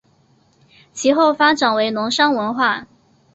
[0.93, 2.87] 其后发展为龙山文化。